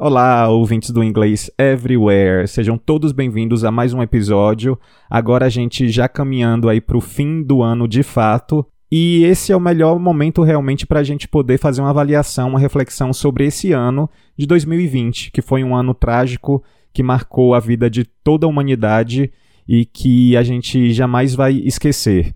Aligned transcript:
Olá, 0.00 0.48
ouvintes 0.48 0.90
do 0.90 1.02
Inglês 1.02 1.50
Everywhere. 1.58 2.46
Sejam 2.46 2.78
todos 2.78 3.10
bem-vindos 3.10 3.64
a 3.64 3.72
mais 3.72 3.92
um 3.92 4.00
episódio. 4.00 4.78
Agora 5.10 5.46
a 5.46 5.48
gente 5.48 5.88
já 5.88 6.08
caminhando 6.08 6.68
aí 6.68 6.80
para 6.80 6.96
o 6.96 7.00
fim 7.00 7.42
do 7.42 7.64
ano 7.64 7.88
de 7.88 8.04
fato. 8.04 8.64
E 8.92 9.24
esse 9.24 9.50
é 9.50 9.56
o 9.56 9.60
melhor 9.60 9.98
momento 9.98 10.44
realmente 10.44 10.86
para 10.86 11.00
a 11.00 11.02
gente 11.02 11.26
poder 11.26 11.58
fazer 11.58 11.80
uma 11.80 11.90
avaliação, 11.90 12.50
uma 12.50 12.60
reflexão 12.60 13.12
sobre 13.12 13.46
esse 13.46 13.72
ano 13.72 14.08
de 14.36 14.46
2020, 14.46 15.32
que 15.32 15.42
foi 15.42 15.64
um 15.64 15.74
ano 15.74 15.92
trágico 15.92 16.62
que 16.92 17.02
marcou 17.02 17.52
a 17.52 17.58
vida 17.58 17.90
de 17.90 18.04
toda 18.04 18.46
a 18.46 18.48
humanidade 18.48 19.32
e 19.66 19.84
que 19.84 20.36
a 20.36 20.44
gente 20.44 20.92
jamais 20.92 21.34
vai 21.34 21.54
esquecer. 21.54 22.32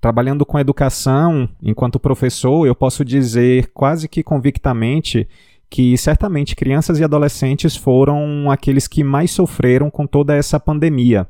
Trabalhando 0.00 0.44
com 0.44 0.58
educação, 0.58 1.48
enquanto 1.62 2.00
professor, 2.00 2.66
eu 2.66 2.74
posso 2.74 3.04
dizer 3.04 3.70
quase 3.72 4.08
que 4.08 4.24
convictamente 4.24 5.28
que 5.70 5.96
certamente 5.96 6.56
crianças 6.56 6.98
e 6.98 7.04
adolescentes 7.04 7.76
foram 7.76 8.50
aqueles 8.50 8.88
que 8.88 9.04
mais 9.04 9.30
sofreram 9.30 9.88
com 9.88 10.04
toda 10.06 10.34
essa 10.34 10.58
pandemia. 10.58 11.28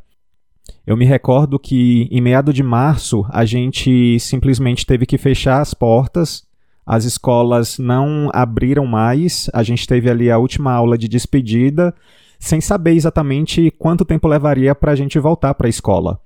Eu 0.87 0.97
me 0.97 1.05
recordo 1.05 1.59
que 1.59 2.09
em 2.11 2.21
meado 2.21 2.53
de 2.53 2.63
março 2.63 3.27
a 3.29 3.45
gente 3.45 4.19
simplesmente 4.19 4.87
teve 4.87 5.05
que 5.05 5.19
fechar 5.19 5.61
as 5.61 5.75
portas, 5.75 6.45
as 6.87 7.05
escolas 7.05 7.79
não 7.79 8.31
abriram 8.33 8.87
mais, 8.87 9.51
a 9.53 9.63
gente 9.63 9.87
teve 9.87 10.09
ali 10.09 10.31
a 10.31 10.39
última 10.39 10.73
aula 10.73 10.97
de 10.97 11.07
despedida, 11.07 11.95
sem 12.39 12.61
saber 12.61 12.93
exatamente 12.93 13.71
quanto 13.79 14.05
tempo 14.05 14.27
levaria 14.27 14.75
para 14.75 14.93
a 14.93 14.97
gente 14.97 15.19
voltar 15.19 15.53
para 15.55 15.67
a 15.67 15.71
escola. 15.71 16.19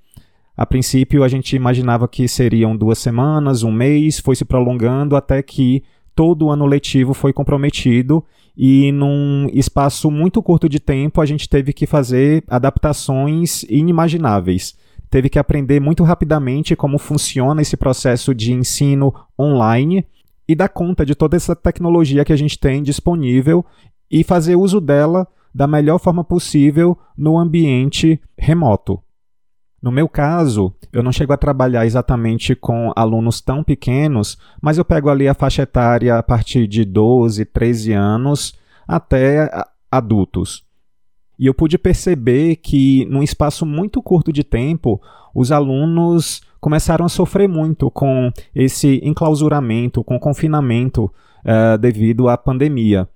A 0.55 0.65
princípio 0.65 1.23
a 1.23 1.27
gente 1.27 1.53
imaginava 1.55 2.07
que 2.07 2.27
seriam 2.29 2.77
duas 2.77 2.97
semanas, 2.97 3.61
um 3.61 3.71
mês, 3.71 4.19
foi 4.19 4.37
se 4.37 4.45
prolongando 4.45 5.17
até 5.17 5.43
que 5.43 5.83
todo 6.15 6.45
o 6.45 6.51
ano 6.51 6.65
letivo 6.65 7.13
foi 7.13 7.33
comprometido 7.33 8.23
e 8.57 8.91
num 8.91 9.47
espaço 9.53 10.09
muito 10.09 10.41
curto 10.41 10.69
de 10.69 10.79
tempo 10.79 11.19
a 11.19 11.25
gente 11.25 11.49
teve 11.49 11.73
que 11.73 11.85
fazer 11.85 12.43
adaptações 12.47 13.63
inimagináveis. 13.63 14.75
Teve 15.09 15.29
que 15.29 15.37
aprender 15.37 15.79
muito 15.79 16.03
rapidamente 16.03 16.75
como 16.75 16.97
funciona 16.97 17.61
esse 17.61 17.75
processo 17.75 18.33
de 18.33 18.53
ensino 18.53 19.13
online 19.37 20.05
e 20.47 20.55
dar 20.55 20.69
conta 20.69 21.05
de 21.05 21.15
toda 21.15 21.35
essa 21.35 21.55
tecnologia 21.55 22.23
que 22.23 22.33
a 22.33 22.37
gente 22.37 22.57
tem 22.57 22.81
disponível 22.81 23.65
e 24.09 24.23
fazer 24.23 24.55
uso 24.55 24.79
dela 24.79 25.27
da 25.53 25.67
melhor 25.67 25.99
forma 25.99 26.23
possível 26.23 26.97
no 27.17 27.37
ambiente 27.37 28.19
remoto. 28.37 29.04
No 29.85 29.91
meu 29.91 30.09
caso, 30.09 30.73
eu 30.91 31.03
não 31.03 31.11
chego 31.11 31.31
a 31.31 31.37
trabalhar 31.37 31.85
exatamente 31.85 32.55
com 32.55 32.91
alunos 32.95 33.39
tão 33.39 33.63
pequenos, 33.63 34.35
mas 34.59 34.79
eu 34.79 34.83
pego 34.83 35.11
ali 35.11 35.27
a 35.27 35.35
faixa 35.35 35.61
etária 35.61 36.17
a 36.17 36.23
partir 36.23 36.65
de 36.65 36.83
12, 36.83 37.45
13 37.45 37.93
anos 37.93 38.57
até 38.87 39.47
adultos. 39.91 40.65
E 41.37 41.45
eu 41.45 41.53
pude 41.53 41.77
perceber 41.77 42.55
que, 42.55 43.05
num 43.11 43.21
espaço 43.21 43.63
muito 43.63 44.01
curto 44.01 44.33
de 44.33 44.43
tempo, 44.43 44.99
os 45.35 45.51
alunos 45.51 46.41
começaram 46.59 47.05
a 47.05 47.09
sofrer 47.09 47.47
muito 47.47 47.91
com 47.91 48.31
esse 48.55 48.99
enclausuramento, 49.03 50.03
com 50.03 50.19
confinamento 50.19 51.13
uh, 51.43 51.77
devido 51.77 52.27
à 52.27 52.35
pandemia. 52.35 53.07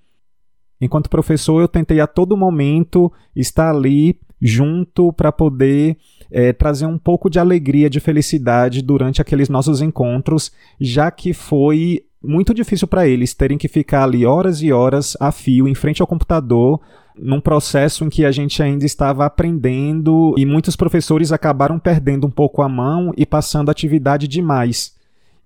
Enquanto 0.79 1.09
professor, 1.09 1.61
eu 1.61 1.67
tentei 1.67 1.99
a 1.99 2.05
todo 2.05 2.37
momento 2.37 3.11
estar 3.35 3.71
ali 3.71 4.19
junto 4.39 5.11
para 5.11 5.31
poder 5.31 5.97
é, 6.31 6.53
trazer 6.53 6.85
um 6.85 6.97
pouco 6.97 7.29
de 7.29 7.39
alegria, 7.39 7.89
de 7.89 7.99
felicidade 7.99 8.81
durante 8.81 9.21
aqueles 9.21 9.49
nossos 9.49 9.81
encontros, 9.81 10.51
já 10.79 11.09
que 11.09 11.33
foi 11.33 12.03
muito 12.21 12.53
difícil 12.53 12.87
para 12.87 13.07
eles 13.07 13.33
terem 13.33 13.57
que 13.57 13.67
ficar 13.67 14.03
ali 14.03 14.25
horas 14.25 14.61
e 14.61 14.71
horas 14.71 15.15
a 15.19 15.31
fio 15.31 15.67
em 15.67 15.75
frente 15.75 16.01
ao 16.01 16.07
computador, 16.07 16.81
num 17.15 17.41
processo 17.41 18.03
em 18.05 18.09
que 18.09 18.25
a 18.25 18.31
gente 18.31 18.61
ainda 18.61 18.85
estava 18.85 19.25
aprendendo 19.25 20.33
e 20.37 20.45
muitos 20.45 20.75
professores 20.75 21.31
acabaram 21.31 21.79
perdendo 21.79 22.27
um 22.27 22.31
pouco 22.31 22.61
a 22.61 22.69
mão 22.69 23.13
e 23.17 23.25
passando 23.25 23.69
atividade 23.69 24.27
demais. 24.27 24.97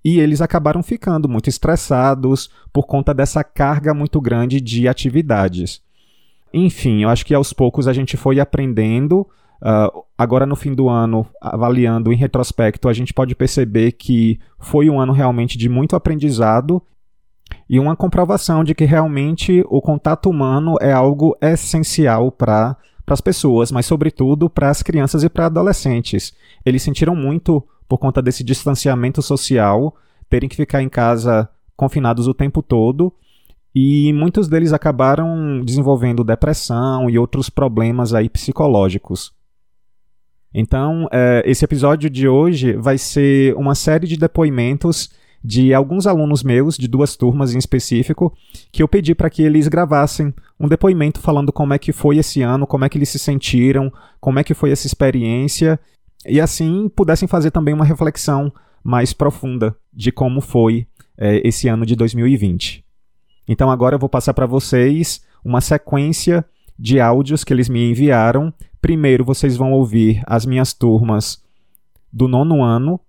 E 0.05 0.19
eles 0.19 0.41
acabaram 0.41 0.83
ficando 0.83 1.29
muito 1.29 1.49
estressados 1.49 2.49
por 2.71 2.85
conta 2.85 3.13
dessa 3.13 3.43
carga 3.43 3.93
muito 3.93 4.19
grande 4.19 4.59
de 4.59 4.87
atividades. 4.87 5.81
Enfim, 6.53 7.03
eu 7.03 7.09
acho 7.09 7.25
que 7.25 7.33
aos 7.33 7.53
poucos 7.53 7.87
a 7.87 7.93
gente 7.93 8.17
foi 8.17 8.39
aprendendo 8.39 9.25
Uh, 9.63 10.03
agora, 10.17 10.45
no 10.45 10.57
fim 10.57 10.73
do 10.73 10.89
ano, 10.89 11.25
avaliando 11.39 12.11
em 12.11 12.17
retrospecto, 12.17 12.89
a 12.89 12.93
gente 12.93 13.13
pode 13.13 13.33
perceber 13.33 13.93
que 13.93 14.37
foi 14.59 14.89
um 14.89 14.99
ano 14.99 15.13
realmente 15.13 15.57
de 15.57 15.69
muito 15.69 15.95
aprendizado 15.95 16.81
e 17.69 17.79
uma 17.79 17.95
comprovação 17.95 18.61
de 18.61 18.75
que 18.75 18.83
realmente 18.83 19.63
o 19.69 19.81
contato 19.81 20.29
humano 20.29 20.75
é 20.81 20.91
algo 20.91 21.37
essencial 21.41 22.29
para 22.29 22.75
as 23.07 23.21
pessoas, 23.21 23.71
mas 23.71 23.85
sobretudo 23.85 24.49
para 24.49 24.69
as 24.69 24.83
crianças 24.83 25.23
e 25.23 25.29
para 25.29 25.45
adolescentes. 25.45 26.33
Eles 26.65 26.83
sentiram 26.83 27.15
muito 27.15 27.65
por 27.87 27.97
conta 27.97 28.21
desse 28.21 28.43
distanciamento 28.43 29.21
social, 29.21 29.95
terem 30.29 30.49
que 30.49 30.57
ficar 30.57 30.81
em 30.81 30.89
casa 30.89 31.49
confinados 31.77 32.27
o 32.27 32.33
tempo 32.33 32.61
todo. 32.61 33.13
E 33.73 34.11
muitos 34.13 34.47
deles 34.49 34.73
acabaram 34.73 35.61
desenvolvendo 35.63 36.23
depressão 36.23 37.09
e 37.09 37.17
outros 37.17 37.49
problemas 37.49 38.13
aí 38.13 38.29
psicológicos. 38.29 39.33
Então, 40.53 41.07
é, 41.11 41.43
esse 41.45 41.65
episódio 41.65 42.09
de 42.09 42.27
hoje 42.27 42.73
vai 42.73 42.97
ser 42.97 43.55
uma 43.55 43.73
série 43.73 44.07
de 44.07 44.17
depoimentos 44.17 45.09
de 45.43 45.73
alguns 45.73 46.07
alunos 46.07 46.41
meus, 46.41 46.77
de 46.77 46.87
duas 46.87 47.17
turmas 47.17 47.53
em 47.53 47.57
específico, 47.57 48.33
que 48.71 48.81
eu 48.81 48.87
pedi 48.87 49.13
para 49.13 49.29
que 49.29 49.41
eles 49.41 49.67
gravassem 49.67 50.33
um 50.57 50.69
depoimento 50.69 51.19
falando 51.19 51.51
como 51.51 51.73
é 51.73 51.79
que 51.79 51.91
foi 51.91 52.17
esse 52.17 52.41
ano, 52.41 52.65
como 52.65 52.85
é 52.85 52.89
que 52.89 52.97
eles 52.97 53.09
se 53.09 53.19
sentiram, 53.19 53.91
como 54.21 54.39
é 54.39 54.43
que 54.43 54.53
foi 54.53 54.71
essa 54.71 54.87
experiência, 54.87 55.77
e 56.25 56.39
assim 56.39 56.87
pudessem 56.87 57.27
fazer 57.27 57.51
também 57.51 57.73
uma 57.73 57.83
reflexão 57.83 58.53
mais 58.81 59.11
profunda 59.11 59.75
de 59.93 60.11
como 60.11 60.39
foi 60.39 60.87
é, 61.17 61.45
esse 61.45 61.67
ano 61.67 61.85
de 61.85 61.95
2020. 61.95 62.83
Então 63.47 63.69
agora 63.69 63.95
eu 63.95 63.99
vou 63.99 64.09
passar 64.09 64.33
para 64.33 64.45
vocês 64.45 65.21
uma 65.43 65.59
sequência 65.59 66.45
de 66.79 66.99
áudios 66.99 67.43
que 67.43 67.53
eles 67.53 67.67
me 67.67 67.89
enviaram. 67.89 68.53
Primeiro, 68.83 69.23
vocês 69.23 69.55
vão 69.55 69.71
ouvir 69.71 70.21
as 70.27 70.45
minhas 70.45 70.73
turmas 70.73 71.41
do 72.11 72.27
nono 72.27 72.61
ano, 72.61 72.99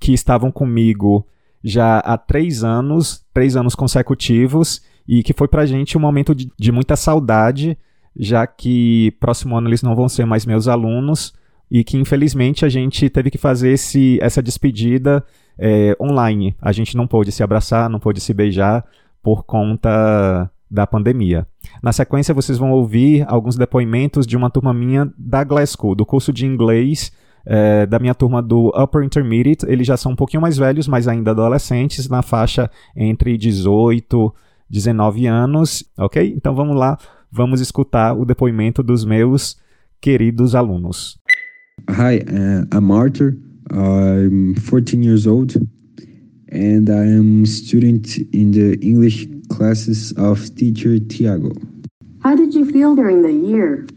que 0.00 0.14
estavam 0.14 0.50
comigo 0.50 1.26
já 1.62 1.98
há 1.98 2.16
três 2.16 2.64
anos, 2.64 3.22
três 3.30 3.54
anos 3.54 3.74
consecutivos, 3.74 4.80
e 5.06 5.22
que 5.22 5.34
foi 5.34 5.46
pra 5.46 5.66
gente 5.66 5.98
um 5.98 6.00
momento 6.00 6.34
de, 6.34 6.50
de 6.58 6.72
muita 6.72 6.96
saudade, 6.96 7.76
já 8.18 8.46
que 8.46 9.10
próximo 9.20 9.58
ano 9.58 9.68
eles 9.68 9.82
não 9.82 9.94
vão 9.94 10.08
ser 10.08 10.24
mais 10.24 10.46
meus 10.46 10.66
alunos, 10.66 11.34
e 11.70 11.84
que 11.84 11.98
infelizmente 11.98 12.64
a 12.64 12.68
gente 12.70 13.10
teve 13.10 13.30
que 13.30 13.36
fazer 13.36 13.72
esse, 13.72 14.18
essa 14.22 14.42
despedida 14.42 15.22
é, 15.58 15.94
online. 16.00 16.56
A 16.62 16.72
gente 16.72 16.96
não 16.96 17.06
pôde 17.06 17.30
se 17.30 17.42
abraçar, 17.42 17.90
não 17.90 18.00
pôde 18.00 18.22
se 18.22 18.32
beijar 18.32 18.82
por 19.22 19.44
conta 19.44 20.50
da 20.70 20.86
pandemia. 20.86 21.46
Na 21.82 21.92
sequência, 21.92 22.34
vocês 22.34 22.58
vão 22.58 22.70
ouvir 22.70 23.24
alguns 23.28 23.56
depoimentos 23.56 24.26
de 24.26 24.36
uma 24.36 24.50
turma 24.50 24.72
minha 24.74 25.12
da 25.16 25.44
Glasgow, 25.44 25.94
do 25.94 26.04
curso 26.04 26.32
de 26.32 26.46
inglês 26.46 27.12
é, 27.46 27.86
da 27.86 27.98
minha 27.98 28.14
turma 28.14 28.42
do 28.42 28.68
Upper 28.76 29.02
Intermediate. 29.02 29.64
Eles 29.66 29.86
já 29.86 29.96
são 29.96 30.12
um 30.12 30.16
pouquinho 30.16 30.42
mais 30.42 30.58
velhos, 30.58 30.86
mas 30.86 31.08
ainda 31.08 31.30
adolescentes, 31.30 32.08
na 32.08 32.22
faixa 32.22 32.70
entre 32.94 33.36
18 33.38 34.34
e 34.70 34.74
19 34.74 35.26
anos, 35.26 35.82
ok? 35.96 36.34
Então 36.36 36.54
vamos 36.54 36.76
lá, 36.76 36.98
vamos 37.32 37.60
escutar 37.60 38.12
o 38.12 38.24
depoimento 38.24 38.82
dos 38.82 39.04
meus 39.04 39.56
queridos 40.00 40.54
alunos. 40.54 41.18
Hi, 41.88 42.18
uh, 42.18 42.76
I'm 42.76 42.92
Arthur. 42.92 43.36
I'm 43.70 44.54
14 44.54 45.02
years 45.02 45.26
old 45.26 45.54
and 46.52 46.88
I 46.88 47.18
am 47.18 47.44
student 47.44 48.18
in 48.32 48.50
the 48.50 48.78
English 48.82 49.28
classes 49.58 50.12
of 50.12 50.54
teacher 50.54 50.98
Thiago. 51.10 51.52
How 52.22 52.36
did 52.36 52.54
you 52.54 52.70
feel 52.70 52.94
during 52.94 53.22
the 53.22 53.32
year? 53.32 53.88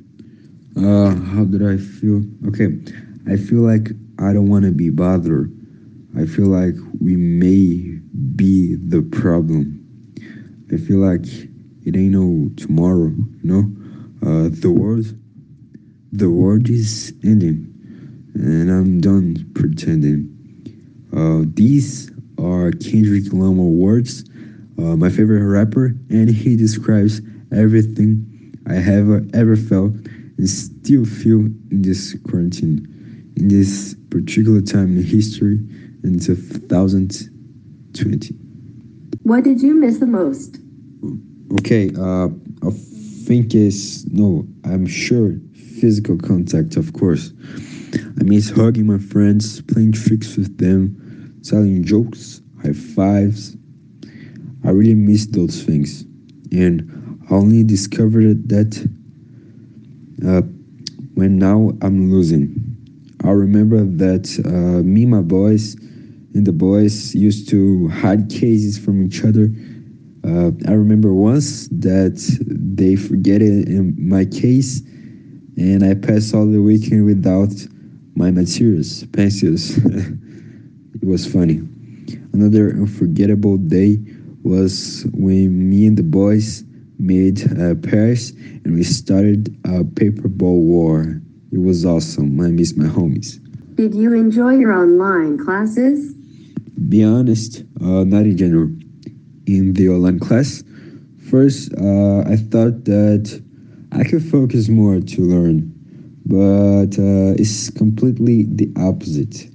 Uh, 0.76 1.14
how 1.34 1.44
did 1.46 1.62
I 1.62 1.78
feel? 1.78 2.24
Okay, 2.48 2.70
I 3.30 3.38
feel 3.38 3.62
like 3.62 3.92
I 4.18 4.34
don't 4.34 4.50
want 4.50 4.66
to 4.66 4.72
be 4.72 4.90
bothered. 4.90 5.54
I 6.18 6.26
feel 6.26 6.48
like 6.48 6.74
we 7.00 7.16
may 7.16 8.00
be 8.36 8.76
the 8.76 9.04
problem. 9.04 9.86
I 10.74 10.78
feel 10.78 10.98
like 10.98 11.26
it 11.86 11.96
ain't 11.96 12.16
no 12.18 12.50
tomorrow, 12.58 13.14
you 13.44 13.44
know? 13.44 13.64
Uh, 14.26 14.50
the 14.50 14.72
world 14.72 15.06
the 16.12 16.30
world 16.30 16.70
is 16.70 17.14
ending, 17.24 17.72
and 18.34 18.70
I'm 18.70 19.00
done 19.00 19.50
pretending. 19.54 20.28
Uh, 21.16 21.44
these 21.54 22.12
are 22.38 22.72
Kendrick 22.72 23.32
Lamar 23.32 23.66
words, 23.66 24.26
uh, 24.78 24.96
my 24.96 25.10
favorite 25.10 25.44
rapper, 25.46 25.96
and 26.10 26.30
he 26.30 26.56
describes 26.56 27.22
everything 27.52 28.28
I 28.68 28.76
have 28.76 29.30
ever 29.34 29.56
felt 29.56 29.94
and 30.38 30.50
still 30.50 31.06
feel 31.06 31.40
in 31.40 31.82
this 31.82 32.16
quarantine, 32.28 32.88
in 33.38 33.48
this 33.48 33.96
particular 34.10 34.62
time 34.62 34.98
in 34.98 35.04
history 35.04 35.60
in 36.04 36.20
2020. 36.20 38.36
What 39.24 39.44
did 39.44 39.62
you 39.62 39.76
miss 39.76 40.00
the 40.00 40.08
most? 40.08 40.58
Okay, 41.60 41.92
uh, 41.98 42.28
I 42.66 42.72
think 43.26 43.54
it's 43.54 44.06
no, 44.08 44.48
I'm 44.64 44.88
sure 44.88 45.34
physical 45.80 46.18
contact, 46.18 46.78
of 46.78 46.94
course. 46.94 47.34
I 47.94 48.24
miss 48.24 48.50
hugging 48.50 48.88
my 48.88 49.00
friends, 49.00 49.62
playing 49.62 49.92
tricks 49.94 50.38
with 50.38 50.58
them, 50.58 51.40
telling 51.44 51.84
jokes, 51.84 52.42
high 52.64 52.74
fives. 52.74 53.56
I 54.64 54.70
really 54.70 54.96
miss 54.96 55.26
those 55.26 55.64
things, 55.64 56.04
and 56.52 57.20
I 57.30 57.34
only 57.34 57.64
discovered 57.64 58.50
that 58.50 58.78
uh, 60.26 60.42
when 61.16 61.38
now 61.38 61.72
I'm 61.82 62.12
losing. 62.12 62.58
I 63.24 63.32
remember 63.32 63.84
that 63.84 64.28
uh, 64.46 64.84
me, 64.84 65.06
my 65.06 65.22
boys, 65.22 65.76
and 66.34 66.46
the 66.46 66.52
boys 66.52 67.14
used 67.16 67.50
to 67.50 67.88
hide 67.90 68.30
cases 68.30 68.78
from 68.78 69.04
each 69.06 69.24
other. 69.24 69.52
Uh, 70.24 70.52
I 70.68 70.74
remember 70.74 71.14
once 71.14 71.68
that 71.70 72.18
they 72.46 72.96
forget 72.96 73.42
it 73.42 73.68
in 73.68 73.96
my 73.98 74.26
case, 74.26 74.82
and 75.58 75.84
I 75.84 75.96
passed 75.96 76.34
all 76.34 76.46
the 76.46 76.62
weekend 76.62 77.06
without 77.06 77.52
my 78.16 78.32
materials, 78.32 79.04
pencils. 79.08 79.78
it 79.86 81.04
was 81.04 81.26
funny. 81.26 81.68
Another 82.34 82.72
unforgettable 82.72 83.58
day 83.58 84.00
was 84.44 85.06
when 85.14 85.70
me 85.70 85.88
and 85.88 85.98
the 85.98 86.04
boys 86.04 86.64
made 87.00 87.42
uh, 87.60 87.76
pairs 87.76 88.32
and 88.64 88.76
we 88.76 88.84
started 88.84 89.50
a 89.66 89.84
paperball 89.84 90.60
war. 90.60 91.22
It 91.52 91.60
was 91.60 91.86
awesome. 91.86 92.40
I 92.40 92.48
miss 92.48 92.76
my 92.78 92.86
homies. 92.86 93.40
Did 93.76 93.96
you 93.96 94.14
enjoy 94.14 94.58
your 94.58 94.74
online 94.74 95.38
classes? 95.38 96.14
Be 96.88 97.04
honest, 97.04 97.64
uh, 97.82 98.04
not 98.04 98.24
in 98.24 98.38
general. 98.38 98.70
In 99.48 99.74
the 99.74 99.90
online 99.90 100.20
class, 100.20 100.64
first 101.30 101.74
uh, 101.74 102.22
I 102.22 102.36
thought 102.38 102.86
that 102.86 103.42
I 103.92 104.04
could 104.04 104.24
focus 104.24 104.70
more 104.70 105.00
to 105.00 105.22
learn, 105.22 105.74
but 106.26 106.98
uh, 106.98 107.36
it's 107.38 107.70
completely 107.72 108.44
the 108.44 108.72
opposite. 108.78 109.48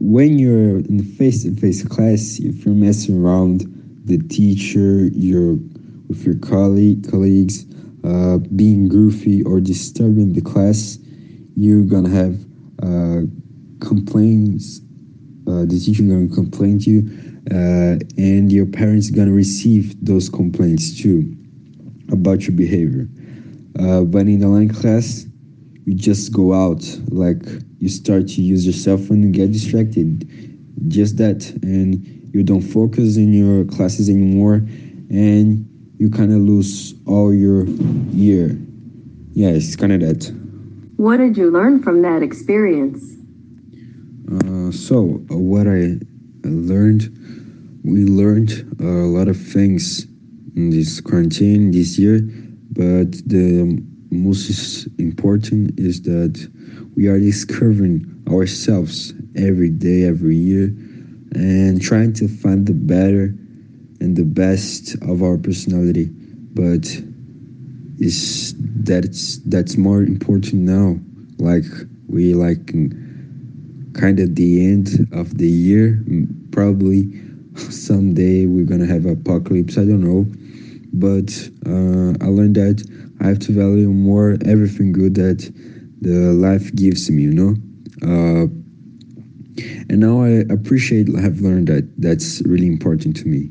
When 0.00 0.38
you're 0.38 0.78
in 0.78 1.02
face-to-face 1.02 1.84
class, 1.84 2.38
if 2.38 2.64
you're 2.64 2.74
messing 2.74 3.20
around 3.22 3.64
the 4.04 4.18
teacher, 4.18 5.08
your 5.12 5.58
with 6.08 6.24
your 6.24 6.36
colleague 6.36 7.10
colleagues, 7.10 7.66
uh, 8.04 8.38
being 8.56 8.88
goofy 8.88 9.42
or 9.42 9.60
disturbing 9.60 10.32
the 10.32 10.40
class, 10.40 10.98
you're 11.56 11.82
gonna 11.82 12.08
have 12.10 12.38
uh, 12.82 13.22
complaints. 13.80 14.80
Uh, 15.46 15.64
the 15.64 15.80
teacher 15.84 16.02
gonna 16.04 16.28
complain 16.28 16.78
to 16.78 16.90
you, 16.90 17.00
uh, 17.50 17.98
and 18.16 18.52
your 18.52 18.66
parents 18.66 19.10
gonna 19.10 19.32
receive 19.32 19.96
those 20.04 20.28
complaints 20.28 20.96
too 20.96 21.34
about 22.12 22.46
your 22.46 22.56
behavior. 22.56 23.08
Uh, 23.78 24.02
but 24.02 24.20
in 24.22 24.40
the 24.40 24.46
online 24.46 24.68
class, 24.68 25.26
you 25.88 25.94
just 25.94 26.34
go 26.34 26.52
out, 26.52 26.84
like 27.08 27.40
you 27.78 27.88
start 27.88 28.28
to 28.28 28.42
use 28.42 28.66
your 28.66 28.74
cell 28.74 28.98
phone 28.98 29.22
and 29.22 29.32
get 29.32 29.52
distracted. 29.52 30.28
Just 30.88 31.16
that, 31.16 31.50
and 31.62 32.04
you 32.34 32.42
don't 32.42 32.60
focus 32.60 33.16
in 33.16 33.32
your 33.32 33.64
classes 33.64 34.10
anymore, 34.10 34.56
and 35.08 35.66
you 35.96 36.10
kind 36.10 36.30
of 36.30 36.40
lose 36.40 36.92
all 37.06 37.32
your 37.32 37.64
year. 38.12 38.48
Yeah, 39.32 39.48
it's 39.48 39.76
kind 39.76 39.92
of 39.94 40.00
that. 40.00 40.30
What 40.98 41.16
did 41.16 41.38
you 41.38 41.50
learn 41.50 41.82
from 41.82 42.02
that 42.02 42.22
experience? 42.22 43.02
Uh, 44.30 44.70
so, 44.70 45.22
uh, 45.30 45.38
what 45.38 45.66
I 45.66 45.96
learned, 46.44 47.80
we 47.82 48.04
learned 48.04 48.76
a 48.78 48.84
lot 48.84 49.28
of 49.28 49.40
things 49.40 50.04
in 50.54 50.68
this 50.68 51.00
quarantine 51.00 51.70
this 51.70 51.98
year, 51.98 52.20
but 52.72 53.12
the 53.26 53.82
most 54.10 54.88
important 54.98 55.78
is 55.78 56.02
that 56.02 56.48
we 56.96 57.06
are 57.06 57.18
discovering 57.18 58.06
ourselves 58.28 59.12
every 59.36 59.70
day, 59.70 60.04
every 60.04 60.36
year, 60.36 60.66
and 61.32 61.80
trying 61.80 62.12
to 62.14 62.28
find 62.28 62.66
the 62.66 62.74
better 62.74 63.34
and 64.00 64.16
the 64.16 64.24
best 64.24 64.94
of 65.02 65.22
our 65.22 65.36
personality. 65.36 66.06
But 66.54 66.86
is 67.98 68.54
that's 68.58 69.38
that's 69.38 69.76
more 69.76 70.02
important 70.02 70.62
now. 70.62 70.98
Like 71.38 71.64
we 72.08 72.34
like 72.34 72.66
kind 73.94 74.20
of 74.20 74.34
the 74.36 74.64
end 74.66 75.08
of 75.12 75.38
the 75.38 75.48
year. 75.48 76.02
Probably 76.52 77.12
someday 77.56 78.46
we're 78.46 78.64
gonna 78.64 78.86
have 78.86 79.06
apocalypse. 79.06 79.76
I 79.76 79.84
don't 79.84 80.02
know, 80.02 80.26
but 80.92 81.30
uh, 81.66 82.14
I 82.24 82.28
learned 82.30 82.56
that 82.56 82.82
I 83.20 83.28
have 83.28 83.38
to 83.40 83.52
value 83.52 83.88
more 83.90 84.36
everything 84.44 84.92
good 84.92 85.14
that 85.16 85.50
the 86.00 86.32
life 86.32 86.74
gives 86.74 87.10
me. 87.10 87.22
You 87.22 87.32
know. 87.32 87.54
Uh, 88.02 88.46
and 89.90 90.00
now 90.00 90.22
I 90.22 90.44
appreciate 90.50 91.08
have 91.18 91.40
learned 91.40 91.68
that 91.68 91.90
that's 91.98 92.42
really 92.42 92.66
important 92.66 93.16
to 93.16 93.28
me. 93.28 93.50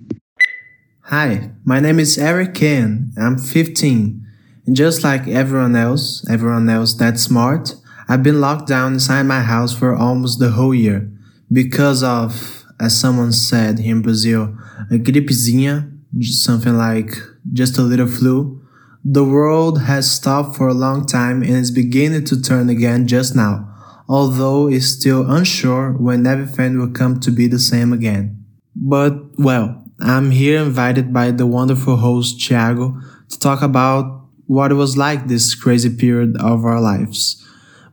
Hi, 1.02 1.52
my 1.64 1.80
name 1.80 2.00
is 2.00 2.18
Eric 2.18 2.54
Ken. 2.54 3.14
I'm 3.18 3.38
15. 3.38 4.26
And 4.66 4.76
just 4.76 5.04
like 5.04 5.28
everyone 5.28 5.76
else, 5.76 6.26
everyone 6.30 6.70
else 6.70 6.94
that's 6.94 7.22
smart, 7.22 7.76
I've 8.10 8.24
been 8.24 8.42
locked 8.42 8.68
down 8.68 8.94
inside 8.94 9.24
my 9.24 9.42
house 9.42 9.74
for 9.74 9.96
almost 9.96 10.40
the 10.40 10.52
whole 10.52 10.76
year 10.76 11.10
because 11.52 12.04
of, 12.04 12.66
as 12.80 13.00
someone 13.00 13.32
said 13.32 13.80
here 13.80 13.96
in 13.96 14.02
Brazil, 14.02 14.58
a 14.92 14.96
gripezinha, 14.96 15.92
something 16.22 16.78
like 16.78 17.16
just 17.54 17.78
a 17.78 17.82
little 17.82 18.08
flu. 18.08 18.62
The 19.10 19.24
world 19.24 19.84
has 19.84 20.12
stopped 20.12 20.58
for 20.58 20.68
a 20.68 20.74
long 20.74 21.06
time 21.06 21.42
and 21.42 21.54
is 21.54 21.72
beginning 21.72 22.26
to 22.26 22.42
turn 22.42 22.68
again 22.68 23.08
just 23.08 23.38
now, 23.38 23.74
although 24.10 24.68
it's 24.68 24.88
still 24.88 25.32
unsure 25.32 25.94
when 25.94 26.28
everything 26.28 26.78
will 26.78 26.92
come 26.92 27.22
to 27.22 27.32
be 27.32 27.48
the 27.48 27.58
same 27.58 27.94
again. 27.94 28.44
But, 28.76 29.40
well, 29.40 29.82
I'm 30.02 30.32
here 30.32 30.62
invited 30.62 31.14
by 31.14 31.32
the 31.32 31.46
wonderful 31.48 31.96
host 31.96 32.38
Thiago 32.38 33.02
to 33.30 33.40
talk 33.40 33.62
about 33.62 34.28
what 34.46 34.72
it 34.72 34.76
was 34.76 34.98
like 34.98 35.28
this 35.28 35.56
crazy 35.56 35.96
period 35.96 36.36
of 36.42 36.66
our 36.66 36.82
lives. 36.82 37.42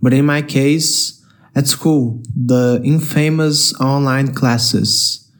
But 0.02 0.14
in 0.14 0.26
my 0.26 0.42
case, 0.42 1.24
at 1.54 1.68
school, 1.68 2.24
the 2.34 2.80
infamous 2.82 3.72
online 3.80 4.34
classes. 4.34 5.30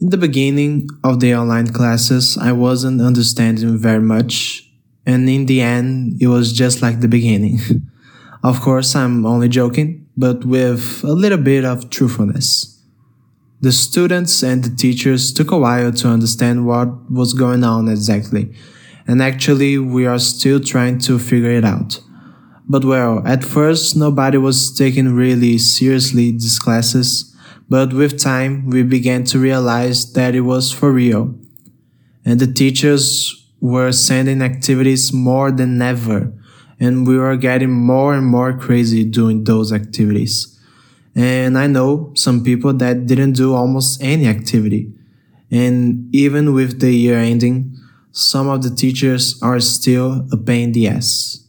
In 0.00 0.10
the 0.10 0.16
beginning 0.16 0.86
of 1.02 1.18
the 1.18 1.34
online 1.34 1.72
classes, 1.72 2.38
I 2.38 2.52
wasn't 2.52 3.00
understanding 3.00 3.76
very 3.76 4.00
much, 4.00 4.68
and 5.04 5.28
in 5.28 5.46
the 5.46 5.60
end, 5.60 6.20
it 6.20 6.28
was 6.28 6.52
just 6.52 6.82
like 6.82 7.00
the 7.00 7.08
beginning. 7.08 7.58
of 8.44 8.60
course, 8.60 8.94
I'm 8.94 9.26
only 9.26 9.48
joking, 9.48 10.06
but 10.16 10.44
with 10.44 11.02
a 11.04 11.12
little 11.12 11.38
bit 11.38 11.64
of 11.64 11.90
truthfulness. 11.90 12.68
The 13.60 13.72
students 13.72 14.42
and 14.42 14.64
the 14.64 14.74
teachers 14.74 15.32
took 15.32 15.52
a 15.52 15.58
while 15.58 15.92
to 15.92 16.08
understand 16.08 16.66
what 16.66 17.10
was 17.10 17.32
going 17.32 17.62
on 17.62 17.88
exactly, 17.88 18.52
and 19.06 19.22
actually 19.22 19.78
we 19.78 20.04
are 20.04 20.18
still 20.18 20.58
trying 20.58 20.98
to 21.00 21.18
figure 21.18 21.50
it 21.50 21.64
out. 21.64 22.00
But 22.68 22.84
well, 22.84 23.22
at 23.26 23.44
first 23.44 23.96
nobody 23.96 24.38
was 24.38 24.76
taking 24.76 25.14
really 25.14 25.58
seriously 25.58 26.32
these 26.32 26.58
classes, 26.58 27.34
but 27.68 27.92
with 27.92 28.18
time 28.18 28.66
we 28.66 28.82
began 28.82 29.24
to 29.24 29.38
realize 29.38 30.12
that 30.14 30.34
it 30.34 30.40
was 30.40 30.72
for 30.72 30.92
real. 30.92 31.34
And 32.24 32.40
the 32.40 32.52
teachers 32.52 33.41
were 33.62 33.92
sending 33.92 34.42
activities 34.42 35.12
more 35.12 35.52
than 35.52 35.80
ever, 35.80 36.32
and 36.80 37.06
we 37.06 37.16
were 37.16 37.36
getting 37.36 37.70
more 37.70 38.12
and 38.12 38.26
more 38.26 38.52
crazy 38.52 39.04
doing 39.04 39.44
those 39.44 39.72
activities. 39.72 40.58
And 41.14 41.56
I 41.56 41.68
know 41.68 42.12
some 42.16 42.42
people 42.42 42.72
that 42.74 43.06
didn't 43.06 43.34
do 43.34 43.54
almost 43.54 44.02
any 44.02 44.26
activity. 44.26 44.92
And 45.50 46.12
even 46.14 46.54
with 46.54 46.80
the 46.80 46.90
year 46.90 47.18
ending, 47.18 47.76
some 48.10 48.48
of 48.48 48.62
the 48.62 48.74
teachers 48.74 49.40
are 49.42 49.60
still 49.60 50.26
a 50.32 50.36
pain 50.36 50.64
in 50.64 50.72
the 50.72 50.88
ass. 50.88 51.46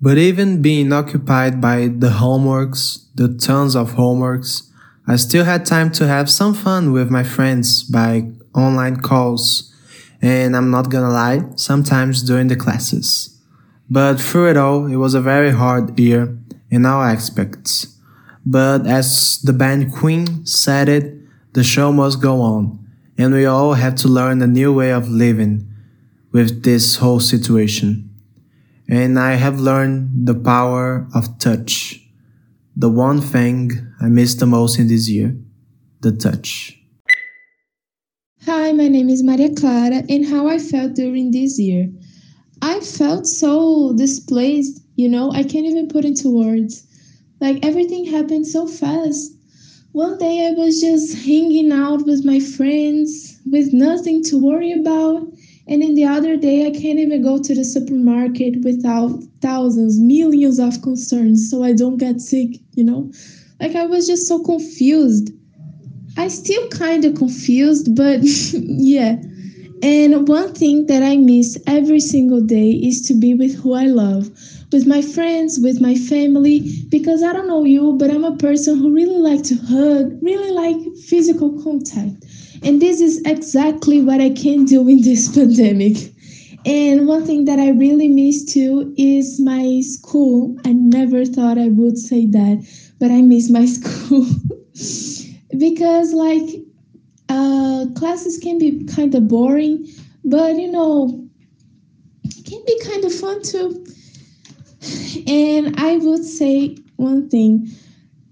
But 0.00 0.18
even 0.18 0.60
being 0.60 0.92
occupied 0.92 1.60
by 1.60 1.88
the 1.88 2.10
homeworks, 2.20 3.06
the 3.14 3.28
tons 3.28 3.76
of 3.76 3.92
homeworks, 3.92 4.70
I 5.06 5.16
still 5.16 5.44
had 5.44 5.66
time 5.66 5.92
to 5.92 6.06
have 6.08 6.28
some 6.28 6.52
fun 6.52 6.92
with 6.92 7.10
my 7.10 7.22
friends 7.22 7.84
by 7.84 8.32
online 8.54 8.96
calls. 8.96 9.73
And 10.24 10.56
I'm 10.56 10.70
not 10.70 10.88
gonna 10.88 11.10
lie, 11.10 11.42
sometimes 11.54 12.22
during 12.22 12.48
the 12.48 12.56
classes. 12.56 13.38
But 13.90 14.18
through 14.18 14.48
it 14.48 14.56
all, 14.56 14.86
it 14.86 14.96
was 14.96 15.12
a 15.12 15.20
very 15.20 15.50
hard 15.50 15.98
year 16.00 16.38
in 16.70 16.86
all 16.86 17.02
aspects. 17.02 17.98
But 18.46 18.86
as 18.86 19.42
the 19.42 19.52
band 19.52 19.92
Queen 19.92 20.46
said 20.46 20.88
it, 20.88 21.14
the 21.52 21.62
show 21.62 21.92
must 21.92 22.22
go 22.22 22.40
on, 22.40 22.78
and 23.18 23.34
we 23.34 23.44
all 23.44 23.74
have 23.74 23.96
to 23.96 24.08
learn 24.08 24.40
a 24.40 24.46
new 24.46 24.72
way 24.72 24.92
of 24.92 25.10
living 25.10 25.68
with 26.32 26.64
this 26.64 26.96
whole 26.96 27.20
situation. 27.20 28.08
And 28.88 29.18
I 29.18 29.34
have 29.34 29.60
learned 29.60 30.26
the 30.26 30.34
power 30.34 31.06
of 31.14 31.38
touch. 31.38 32.00
The 32.74 32.88
one 32.88 33.20
thing 33.20 33.92
I 34.00 34.08
miss 34.08 34.34
the 34.34 34.46
most 34.46 34.78
in 34.78 34.88
this 34.88 35.06
year, 35.06 35.36
the 36.00 36.12
touch. 36.12 36.80
Hi, 38.46 38.72
my 38.72 38.88
name 38.88 39.08
is 39.08 39.22
Maria 39.22 39.48
Clara, 39.54 40.02
and 40.06 40.26
how 40.26 40.46
I 40.48 40.58
felt 40.58 40.92
during 40.92 41.30
this 41.30 41.58
year. 41.58 41.90
I 42.60 42.80
felt 42.80 43.26
so 43.26 43.94
displaced, 43.94 44.82
you 44.96 45.08
know, 45.08 45.32
I 45.32 45.44
can't 45.44 45.64
even 45.64 45.88
put 45.88 46.04
into 46.04 46.28
words. 46.28 46.86
Like 47.40 47.64
everything 47.64 48.04
happened 48.04 48.46
so 48.46 48.66
fast. 48.66 49.32
One 49.92 50.18
day 50.18 50.46
I 50.46 50.50
was 50.50 50.78
just 50.78 51.24
hanging 51.24 51.72
out 51.72 52.04
with 52.04 52.26
my 52.26 52.38
friends 52.38 53.40
with 53.50 53.72
nothing 53.72 54.22
to 54.24 54.36
worry 54.36 54.72
about. 54.72 55.26
And 55.66 55.82
in 55.82 55.94
the 55.94 56.04
other 56.04 56.36
day, 56.36 56.66
I 56.66 56.70
can't 56.70 56.98
even 56.98 57.22
go 57.22 57.38
to 57.42 57.54
the 57.54 57.64
supermarket 57.64 58.62
without 58.62 59.22
thousands, 59.40 59.98
millions 59.98 60.58
of 60.58 60.82
concerns 60.82 61.50
so 61.50 61.64
I 61.64 61.72
don't 61.72 61.96
get 61.96 62.20
sick, 62.20 62.60
you 62.74 62.84
know? 62.84 63.10
Like 63.58 63.74
I 63.74 63.86
was 63.86 64.06
just 64.06 64.28
so 64.28 64.42
confused. 64.44 65.30
I 66.16 66.28
still 66.28 66.68
kind 66.68 67.04
of 67.04 67.16
confused, 67.16 67.94
but 67.96 68.20
yeah. 68.52 69.16
And 69.82 70.26
one 70.28 70.54
thing 70.54 70.86
that 70.86 71.02
I 71.02 71.16
miss 71.16 71.58
every 71.66 72.00
single 72.00 72.40
day 72.40 72.70
is 72.70 73.02
to 73.08 73.14
be 73.14 73.34
with 73.34 73.54
who 73.56 73.74
I 73.74 73.86
love, 73.86 74.30
with 74.72 74.86
my 74.86 75.02
friends, 75.02 75.58
with 75.60 75.80
my 75.80 75.94
family, 75.94 76.70
because 76.88 77.22
I 77.22 77.32
don't 77.32 77.48
know 77.48 77.64
you, 77.64 77.94
but 77.98 78.10
I'm 78.10 78.24
a 78.24 78.36
person 78.36 78.78
who 78.78 78.94
really 78.94 79.18
like 79.18 79.42
to 79.44 79.56
hug, 79.56 80.18
really 80.22 80.52
like 80.52 80.76
physical 81.04 81.62
contact. 81.62 82.24
And 82.62 82.80
this 82.80 83.00
is 83.00 83.20
exactly 83.26 84.00
what 84.00 84.20
I 84.20 84.30
can 84.30 84.64
do 84.64 84.88
in 84.88 85.02
this 85.02 85.28
pandemic. 85.34 85.96
And 86.64 87.06
one 87.06 87.26
thing 87.26 87.44
that 87.44 87.58
I 87.58 87.70
really 87.70 88.08
miss 88.08 88.44
too 88.44 88.94
is 88.96 89.38
my 89.38 89.82
school. 89.82 90.56
I 90.64 90.72
never 90.72 91.26
thought 91.26 91.58
I 91.58 91.68
would 91.68 91.98
say 91.98 92.24
that, 92.26 92.66
but 92.98 93.10
I 93.10 93.20
miss 93.20 93.50
my 93.50 93.66
school. 93.76 94.26
Because 95.58 96.12
like 96.12 96.62
uh, 97.28 97.86
classes 97.96 98.38
can 98.38 98.58
be 98.58 98.84
kind 98.86 99.14
of 99.14 99.28
boring, 99.28 99.86
but 100.24 100.56
you 100.56 100.70
know, 100.70 101.28
it 102.24 102.44
can 102.44 102.62
be 102.66 102.80
kind 102.84 103.04
of 103.04 103.14
fun 103.14 103.42
too. 103.42 103.84
And 105.26 105.78
I 105.78 105.96
would 105.98 106.24
say 106.24 106.76
one 106.96 107.28
thing 107.28 107.70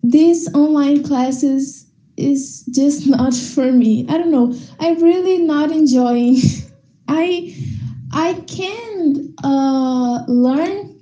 these 0.02 0.52
online 0.54 1.02
classes 1.04 1.86
is 2.16 2.64
just 2.72 3.06
not 3.16 3.34
for 3.34 3.72
me. 3.72 4.06
I 4.08 4.18
don't 4.18 4.30
know. 4.30 4.54
I'm 4.80 5.02
really 5.02 5.38
not 5.38 5.70
enjoying. 5.70 6.38
I 7.08 7.54
I 8.12 8.34
can 8.46 9.34
uh, 9.42 10.24
learn 10.28 11.00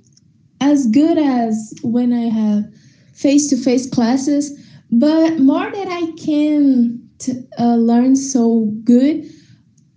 as 0.61 0.87
good 0.87 1.17
as 1.17 1.73
when 1.83 2.13
I 2.13 2.29
have 2.29 2.65
face 3.13 3.47
to 3.49 3.57
face 3.57 3.89
classes, 3.89 4.57
but 4.91 5.39
more 5.39 5.71
that 5.71 5.87
I 5.87 6.11
can 6.17 7.09
to, 7.19 7.43
uh, 7.59 7.75
learn 7.75 8.15
so 8.15 8.65
good 8.83 9.25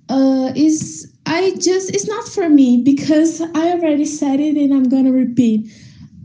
uh, 0.09 0.53
is 0.55 1.13
I 1.27 1.53
just 1.59 1.91
it's 1.95 2.07
not 2.07 2.29
for 2.29 2.49
me 2.49 2.83
because 2.85 3.41
I 3.55 3.73
already 3.73 4.05
said 4.05 4.41
it 4.41 4.57
and 4.57 4.73
I'm 4.73 4.89
gonna 4.89 5.13
repeat. 5.13 5.71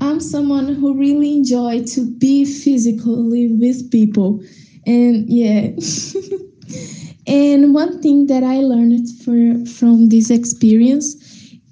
I'm 0.02 0.20
someone 0.22 0.74
who 0.76 0.94
really 0.98 1.36
enjoy 1.36 1.84
to 1.84 2.10
be 2.18 2.46
physically 2.46 3.52
with 3.52 3.92
people, 3.92 4.42
and 4.86 5.30
yeah. 5.30 5.72
and 7.28 7.74
one 7.74 8.02
thing 8.02 8.28
that 8.28 8.44
I 8.44 8.58
learned 8.58 9.08
for 9.24 9.66
from 9.66 10.10
this 10.10 10.30
experience 10.30 11.16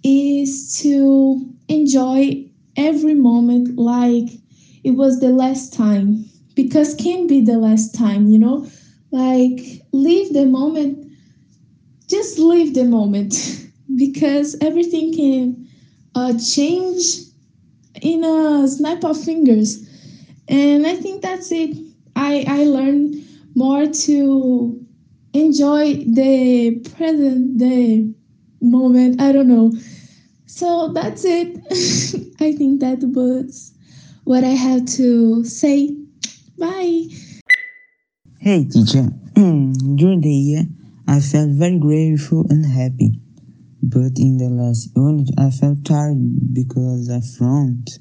is 0.03 0.77
to 0.81 1.39
enjoy 1.67 2.45
every 2.75 3.13
moment 3.13 3.77
like 3.77 4.29
it 4.83 4.91
was 4.91 5.19
the 5.19 5.29
last 5.29 5.73
time 5.73 6.25
because 6.57 6.95
can 6.95 7.27
be 7.27 7.41
the 7.41 7.59
last 7.59 7.95
time, 7.95 8.27
you 8.27 8.39
know? 8.39 8.67
Like 9.11 9.61
leave 9.93 10.33
the 10.33 10.45
moment 10.47 11.07
just 12.07 12.39
leave 12.39 12.73
the 12.73 12.83
moment. 12.85 13.35
Because 13.95 14.57
everything 14.61 15.13
can 15.15 15.67
uh, 16.13 16.33
change 16.37 17.03
in 18.01 18.23
a 18.23 18.67
snap 18.67 19.03
of 19.05 19.17
fingers. 19.23 19.87
And 20.49 20.85
i 20.87 20.95
think 20.95 21.21
that's 21.21 21.51
it. 21.51 21.77
I 22.15 22.45
i 22.47 22.63
learned 22.65 23.15
more 23.55 23.85
to 24.07 24.85
enjoy 25.33 26.03
the 26.19 26.79
present 26.95 27.59
the 27.59 28.13
moment. 28.61 29.21
I 29.21 29.31
don't 29.31 29.47
know. 29.47 29.71
So 30.47 30.91
that's 30.93 31.23
it. 31.25 31.57
I 32.41 32.51
think 32.53 32.81
that 32.81 32.99
was 33.03 33.73
what 34.25 34.43
i 34.43 34.55
have 34.67 34.85
to 34.85 35.43
say 35.45 35.95
bye 36.57 37.07
Hey 38.39 38.65
teacher, 38.65 39.09
during 39.35 40.21
the 40.21 40.33
year 40.33 40.63
I 41.07 41.19
felt 41.19 41.51
very 41.51 41.77
grateful 41.77 42.45
and 42.49 42.65
happy. 42.65 43.19
But 43.83 44.17
in 44.17 44.37
the 44.37 44.49
last 44.49 44.89
unit 44.95 45.29
I 45.37 45.51
felt 45.51 45.85
tired 45.85 46.53
because 46.53 47.09
I 47.09 47.21
front 47.21 47.99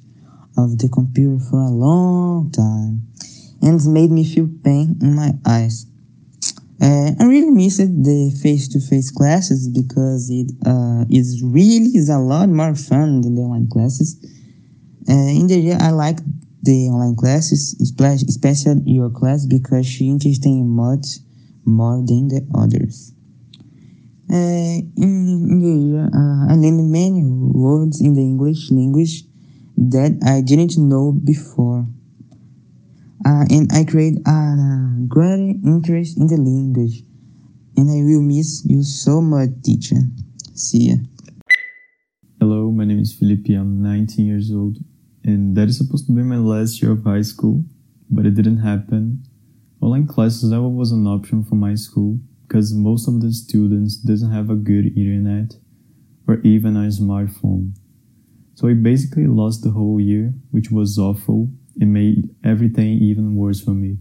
of 0.57 0.79
the 0.79 0.89
computer 0.89 1.39
for 1.51 1.61
a 1.61 1.71
long 1.71 2.51
time 2.51 3.03
and 3.63 3.81
it 3.81 3.87
made 3.87 4.11
me 4.11 4.25
feel 4.25 4.49
pain 4.65 4.97
in 5.03 5.15
my 5.15 5.33
eyes. 5.47 5.87
Uh, 6.81 7.11
I 7.19 7.25
really 7.25 7.51
missed 7.51 7.79
the 7.79 8.39
face-to-face 8.43 9.11
classes 9.11 9.69
because 9.69 10.31
it 10.31 10.53
uh, 10.67 11.05
is 11.11 11.43
really 11.43 11.91
is 11.95 12.09
a 12.09 12.19
lot 12.19 12.49
more 12.49 12.75
fun 12.75 13.23
than 13.23 13.35
the 13.35 13.43
online 13.43 13.69
classes. 13.69 14.17
Uh, 15.09 15.13
in 15.13 15.47
the 15.47 15.59
year 15.59 15.79
I 15.81 15.91
liked 15.91 16.23
the 16.67 16.91
online 16.91 17.15
classes, 17.15 17.79
especially 17.81 18.83
your 18.85 19.11
class, 19.11 19.47
because 19.47 19.87
she 19.87 20.09
interested 20.09 20.51
in 20.51 20.69
much 20.69 21.23
more 21.65 22.03
than 22.05 22.27
the 22.29 22.43
others. 22.55 23.13
Uh, 24.29 24.83
in, 24.99 25.47
in 25.47 26.11
uh, 26.13 26.53
I 26.53 26.57
learned 26.57 26.91
many 26.91 27.23
words 27.23 28.01
in 28.01 28.15
the 28.15 28.21
English 28.21 28.71
language 28.73 29.23
that 29.77 30.19
I 30.27 30.41
didn't 30.43 30.77
know 30.77 31.13
before. 31.13 31.87
Uh, 33.25 33.45
and 33.51 33.71
I 33.73 33.85
create 33.85 34.19
a 34.27 35.07
great 35.07 35.63
interest 35.65 36.19
in 36.19 36.27
the 36.27 36.37
language. 36.37 37.03
And 37.77 37.91
I 37.91 38.03
will 38.03 38.23
miss 38.23 38.65
you 38.67 38.83
so 38.83 39.21
much, 39.21 39.51
teacher. 39.63 40.03
See 40.55 40.91
ya. 40.91 40.97
Hello, 42.41 42.71
my 42.73 42.85
name 42.85 42.99
is 42.99 43.15
Felipe. 43.15 43.49
I'm 43.51 43.83
19 43.83 44.27
years 44.27 44.51
old 44.51 44.79
and 45.27 45.57
that 45.57 45.69
is 45.69 45.77
supposed 45.77 46.07
to 46.07 46.13
be 46.13 46.23
my 46.23 46.37
last 46.37 46.81
year 46.81 46.93
of 46.93 47.03
high 47.03 47.23
school, 47.23 47.65
but 48.09 48.25
it 48.27 48.35
didn't 48.35 48.59
happen. 48.59 49.25
Online 49.81 50.07
classes 50.07 50.45
never 50.45 50.69
was 50.69 50.93
an 50.93 51.07
option 51.07 51.43
for 51.43 51.57
my 51.57 51.75
school 51.75 52.21
because 52.47 52.73
most 52.73 53.09
of 53.09 53.21
the 53.21 53.33
students 53.33 53.97
doesn't 53.97 54.31
have 54.31 54.51
a 54.51 54.55
good 54.55 54.97
internet 54.97 55.55
or 56.29 56.37
even 56.43 56.77
a 56.77 56.89
smartphone. 56.89 57.77
So 58.55 58.69
I 58.69 58.75
basically 58.75 59.27
lost 59.27 59.65
the 59.65 59.71
whole 59.71 60.01
year, 60.01 60.33
which 60.53 60.71
was 60.71 60.97
awful 60.97 61.51
and 61.81 61.93
made 61.93 62.31
everything 62.45 62.99
even 63.03 63.35
worse 63.35 63.61
for 63.61 63.73
me. 63.73 63.99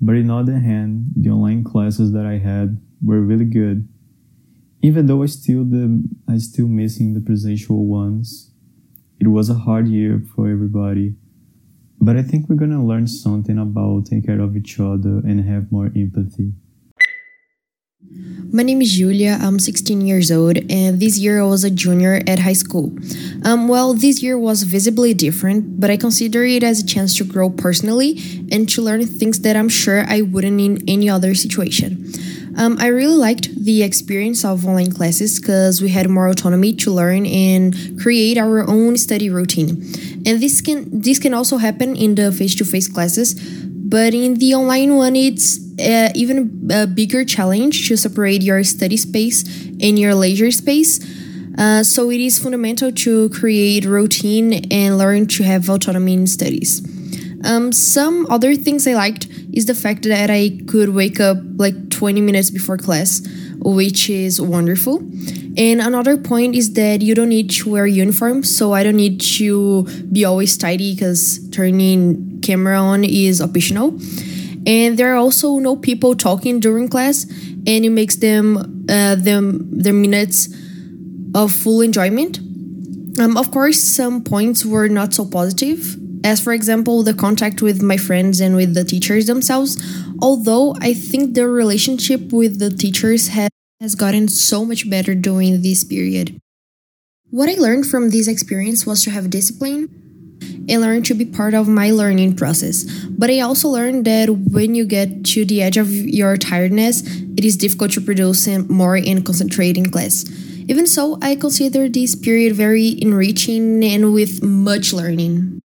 But 0.00 0.16
on 0.16 0.26
the 0.26 0.34
other 0.34 0.58
hand, 0.58 1.12
the 1.16 1.30
online 1.30 1.62
classes 1.62 2.12
that 2.12 2.26
I 2.26 2.38
had 2.38 2.80
were 3.00 3.20
really 3.20 3.44
good. 3.44 3.88
Even 4.82 5.06
though 5.06 5.22
I 5.22 5.26
still 5.26 5.64
the 5.64 6.04
I 6.26 6.38
still 6.38 6.66
missing 6.66 7.14
the 7.14 7.20
presential 7.20 7.86
ones 7.86 8.49
it 9.20 9.28
was 9.28 9.50
a 9.50 9.54
hard 9.54 9.86
year 9.86 10.22
for 10.34 10.48
everybody. 10.48 11.14
But 12.00 12.16
I 12.16 12.22
think 12.22 12.48
we're 12.48 12.56
gonna 12.56 12.84
learn 12.84 13.06
something 13.06 13.58
about 13.58 14.06
taking 14.06 14.22
care 14.22 14.40
of 14.40 14.56
each 14.56 14.80
other 14.80 15.20
and 15.28 15.44
have 15.44 15.70
more 15.70 15.92
empathy. 15.94 16.54
My 18.52 18.62
name 18.62 18.80
is 18.82 18.90
Julia. 18.92 19.38
I'm 19.40 19.60
16 19.60 20.00
years 20.00 20.32
old, 20.32 20.58
and 20.70 20.98
this 20.98 21.18
year 21.18 21.42
I 21.42 21.46
was 21.46 21.62
a 21.62 21.70
junior 21.70 22.22
at 22.26 22.40
high 22.40 22.54
school. 22.54 22.90
Um, 23.44 23.68
well, 23.68 23.94
this 23.94 24.22
year 24.22 24.36
was 24.38 24.64
visibly 24.64 25.14
different, 25.14 25.78
but 25.78 25.90
I 25.90 25.96
consider 25.96 26.44
it 26.44 26.64
as 26.64 26.82
a 26.82 26.86
chance 26.86 27.14
to 27.18 27.24
grow 27.24 27.50
personally 27.50 28.18
and 28.50 28.68
to 28.70 28.82
learn 28.82 29.06
things 29.06 29.40
that 29.40 29.54
I'm 29.54 29.68
sure 29.68 30.04
I 30.08 30.22
wouldn't 30.22 30.60
in 30.60 30.82
any 30.88 31.08
other 31.08 31.34
situation. 31.34 32.10
Um, 32.60 32.76
I 32.78 32.88
really 32.88 33.16
liked 33.16 33.48
the 33.64 33.82
experience 33.82 34.44
of 34.44 34.66
online 34.66 34.92
classes 34.92 35.40
because 35.40 35.80
we 35.80 35.88
had 35.88 36.10
more 36.10 36.28
autonomy 36.28 36.74
to 36.74 36.90
learn 36.90 37.24
and 37.24 37.74
create 37.98 38.36
our 38.36 38.68
own 38.68 38.98
study 38.98 39.30
routine. 39.30 39.70
And 40.26 40.42
this 40.42 40.60
can 40.60 41.00
this 41.00 41.18
can 41.18 41.32
also 41.32 41.56
happen 41.56 41.96
in 41.96 42.16
the 42.16 42.30
face-to-face 42.30 42.88
classes, 42.88 43.32
but 43.32 44.12
in 44.12 44.34
the 44.34 44.54
online 44.54 44.96
one, 44.96 45.16
it's 45.16 45.58
uh, 45.80 46.10
even 46.14 46.68
a 46.70 46.86
bigger 46.86 47.24
challenge 47.24 47.88
to 47.88 47.96
separate 47.96 48.42
your 48.42 48.62
study 48.62 48.98
space 48.98 49.42
and 49.80 49.98
your 49.98 50.14
leisure 50.14 50.50
space. 50.50 51.00
Uh, 51.56 51.82
so 51.82 52.10
it 52.10 52.20
is 52.20 52.38
fundamental 52.38 52.92
to 52.92 53.30
create 53.30 53.86
routine 53.86 54.66
and 54.70 54.98
learn 54.98 55.26
to 55.28 55.42
have 55.44 55.70
autonomy 55.70 56.12
in 56.12 56.26
studies. 56.26 56.82
Um, 57.44 57.72
some 57.72 58.26
other 58.30 58.54
things 58.54 58.86
I 58.86 58.94
liked 58.94 59.26
is 59.52 59.66
the 59.66 59.74
fact 59.74 60.02
that 60.04 60.30
I 60.30 60.58
could 60.66 60.90
wake 60.90 61.20
up 61.20 61.38
like 61.56 61.90
20 61.90 62.20
minutes 62.20 62.50
before 62.50 62.76
class, 62.76 63.26
which 63.60 64.10
is 64.10 64.40
wonderful. 64.40 64.98
And 65.56 65.80
another 65.80 66.16
point 66.16 66.54
is 66.54 66.74
that 66.74 67.02
you 67.02 67.14
don't 67.14 67.28
need 67.28 67.50
to 67.50 67.70
wear 67.70 67.86
uniform, 67.86 68.44
so 68.44 68.72
I 68.72 68.82
don't 68.82 68.96
need 68.96 69.20
to 69.38 69.84
be 70.12 70.24
always 70.24 70.56
tidy 70.56 70.94
because 70.94 71.40
turning 71.50 72.40
camera 72.40 72.78
on 72.78 73.04
is 73.04 73.40
optional. 73.40 73.98
And 74.66 74.98
there 74.98 75.12
are 75.12 75.16
also 75.16 75.58
no 75.58 75.76
people 75.76 76.14
talking 76.14 76.60
during 76.60 76.88
class, 76.88 77.24
and 77.24 77.84
it 77.84 77.90
makes 77.90 78.16
them 78.16 78.84
uh, 78.88 79.14
them 79.16 79.68
their 79.70 79.92
minutes 79.92 80.48
of 81.34 81.52
full 81.52 81.80
enjoyment. 81.80 82.38
Um, 83.18 83.36
of 83.36 83.50
course, 83.50 83.82
some 83.82 84.22
points 84.22 84.64
were 84.64 84.88
not 84.88 85.14
so 85.14 85.24
positive, 85.24 85.96
as 86.24 86.40
for 86.40 86.52
example, 86.52 87.02
the 87.02 87.14
contact 87.14 87.62
with 87.62 87.82
my 87.82 87.96
friends 87.96 88.40
and 88.40 88.56
with 88.56 88.74
the 88.74 88.84
teachers 88.84 89.26
themselves. 89.26 89.76
Although 90.20 90.76
I 90.80 90.94
think 90.94 91.34
the 91.34 91.48
relationship 91.48 92.32
with 92.32 92.58
the 92.58 92.70
teachers 92.70 93.28
has, 93.28 93.50
has 93.80 93.94
gotten 93.94 94.28
so 94.28 94.64
much 94.64 94.88
better 94.88 95.14
during 95.14 95.62
this 95.62 95.84
period. 95.84 96.38
What 97.30 97.48
I 97.48 97.54
learned 97.54 97.86
from 97.86 98.10
this 98.10 98.26
experience 98.28 98.86
was 98.86 99.04
to 99.04 99.10
have 99.10 99.30
discipline 99.30 99.88
and 100.68 100.80
learn 100.80 101.02
to 101.04 101.14
be 101.14 101.24
part 101.24 101.54
of 101.54 101.68
my 101.68 101.90
learning 101.90 102.36
process. 102.36 102.84
But 103.06 103.30
I 103.30 103.40
also 103.40 103.68
learned 103.68 104.04
that 104.04 104.28
when 104.28 104.74
you 104.74 104.84
get 104.84 105.24
to 105.26 105.44
the 105.44 105.62
edge 105.62 105.76
of 105.76 105.90
your 105.90 106.36
tiredness, 106.36 107.02
it 107.36 107.44
is 107.44 107.56
difficult 107.56 107.92
to 107.92 108.00
produce 108.00 108.46
more 108.68 108.96
and 108.96 109.24
concentrate 109.24 109.76
in 109.76 109.90
class. 109.90 110.24
Even 110.68 110.86
so, 110.86 111.18
I 111.20 111.34
consider 111.34 111.88
this 111.88 112.14
period 112.14 112.54
very 112.54 113.00
enriching 113.02 113.82
and 113.84 114.14
with 114.14 114.42
much 114.42 114.92
learning. 114.92 115.60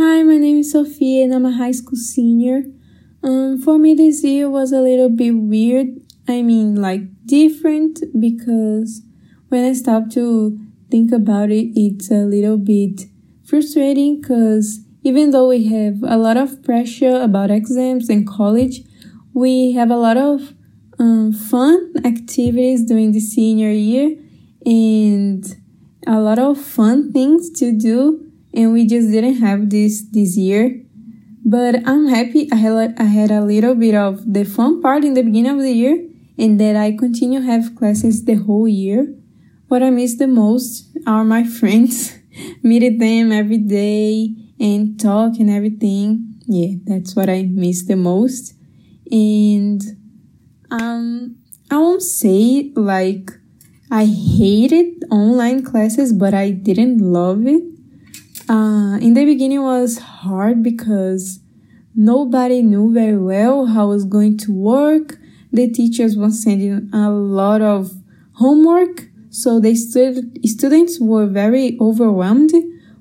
Hi, 0.00 0.22
my 0.22 0.36
name 0.36 0.58
is 0.58 0.70
Sophia 0.70 1.24
and 1.24 1.34
I'm 1.34 1.44
a 1.44 1.50
high 1.50 1.72
school 1.72 1.96
senior. 1.96 2.62
Um, 3.24 3.60
for 3.60 3.78
me, 3.78 3.96
this 3.96 4.22
year 4.22 4.48
was 4.48 4.70
a 4.70 4.80
little 4.80 5.08
bit 5.08 5.32
weird. 5.32 5.88
I 6.28 6.42
mean, 6.42 6.76
like 6.76 7.00
different 7.26 7.98
because 8.16 9.02
when 9.48 9.64
I 9.64 9.72
stop 9.72 10.08
to 10.10 10.56
think 10.88 11.10
about 11.10 11.50
it, 11.50 11.72
it's 11.74 12.12
a 12.12 12.22
little 12.22 12.58
bit 12.58 13.06
frustrating 13.44 14.20
because 14.20 14.78
even 15.02 15.32
though 15.32 15.48
we 15.48 15.64
have 15.64 15.96
a 16.06 16.16
lot 16.16 16.36
of 16.36 16.62
pressure 16.62 17.20
about 17.20 17.50
exams 17.50 18.08
and 18.08 18.24
college, 18.24 18.82
we 19.34 19.72
have 19.72 19.90
a 19.90 19.96
lot 19.96 20.16
of 20.16 20.54
um, 21.00 21.32
fun 21.32 21.92
activities 22.04 22.84
during 22.84 23.10
the 23.10 23.18
senior 23.18 23.72
year 23.72 24.16
and 24.64 25.56
a 26.06 26.20
lot 26.20 26.38
of 26.38 26.56
fun 26.56 27.12
things 27.12 27.50
to 27.58 27.76
do 27.76 28.27
and 28.58 28.72
we 28.72 28.84
just 28.86 29.10
didn't 29.12 29.36
have 29.36 29.70
this 29.70 30.02
this 30.10 30.36
year. 30.36 30.82
But 31.44 31.76
i'm 31.90 32.08
happy 32.08 32.48
i 32.52 32.56
had, 32.56 32.94
I 32.98 33.04
had 33.04 33.30
a 33.30 33.40
little 33.40 33.74
bit 33.74 33.94
of 33.94 34.20
the 34.34 34.44
fun 34.44 34.82
part 34.82 35.04
in 35.04 35.14
the 35.14 35.22
beginning 35.22 35.52
of 35.52 35.60
the 35.60 35.72
year 35.72 35.96
and 36.36 36.60
that 36.60 36.76
i 36.76 36.90
continue 36.92 37.40
have 37.40 37.74
classes 37.76 38.24
the 38.24 38.34
whole 38.34 38.68
year. 38.68 39.14
What 39.68 39.82
i 39.82 39.90
miss 39.90 40.18
the 40.18 40.26
most 40.26 40.98
are 41.06 41.24
my 41.24 41.44
friends 41.44 42.18
meeting 42.62 42.98
them 42.98 43.32
every 43.32 43.58
day 43.58 44.34
and 44.60 44.98
talk 45.00 45.38
and 45.38 45.48
everything. 45.48 46.34
Yeah 46.46 46.74
that's 46.84 47.14
what 47.16 47.30
i 47.30 47.42
miss 47.44 47.86
the 47.86 47.96
most. 47.96 48.54
And 49.10 49.80
um, 50.70 51.36
I 51.70 51.78
won't 51.78 52.02
say 52.02 52.72
like 52.76 53.30
I 53.90 54.04
hated 54.04 55.04
online 55.10 55.64
classes, 55.64 56.12
but 56.12 56.34
I 56.34 56.50
didn't 56.50 56.98
love 56.98 57.46
it. 57.46 57.62
Uh, 58.48 58.96
in 59.00 59.14
the 59.14 59.24
beginning, 59.24 59.62
was 59.62 59.98
hard 59.98 60.62
because 60.62 61.40
nobody 61.94 62.62
knew 62.62 62.92
very 62.92 63.18
well 63.18 63.66
how 63.66 63.84
it 63.86 63.88
was 63.88 64.04
going 64.04 64.38
to 64.38 64.52
work. 64.52 65.18
The 65.52 65.68
teachers 65.68 66.16
were 66.16 66.30
sending 66.30 66.88
a 66.92 67.10
lot 67.10 67.60
of 67.60 67.92
homework, 68.34 69.08
so 69.30 69.60
the 69.60 69.74
stud- 69.74 70.38
students 70.44 70.98
were 71.00 71.26
very 71.26 71.76
overwhelmed 71.80 72.52